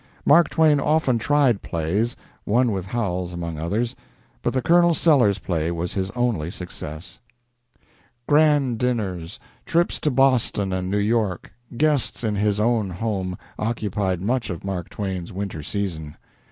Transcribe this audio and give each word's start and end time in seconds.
Mark 0.25 0.49
Twain 0.49 0.79
often 0.79 1.19
tried 1.19 1.61
plays 1.61 2.15
one 2.43 2.71
with 2.71 2.87
Howells, 2.87 3.33
among 3.33 3.59
others 3.59 3.95
but 4.41 4.51
the 4.51 4.61
Colonel 4.63 4.95
Sellers 4.95 5.37
play 5.37 5.69
was 5.69 5.93
his 5.93 6.09
only 6.15 6.49
success. 6.49 7.19
Grand 8.27 8.79
dinners, 8.79 9.39
trips 9.63 9.99
to 9.99 10.09
Boston 10.09 10.73
and 10.73 10.89
New 10.89 10.97
York, 10.97 11.53
guests 11.77 12.23
in 12.23 12.35
his 12.35 12.59
own 12.59 12.89
home, 12.89 13.37
occupied 13.59 14.21
much 14.21 14.49
of 14.49 14.63
Mark 14.63 14.89
Twain's 14.89 15.31
winter 15.31 15.61
season. 15.61 16.17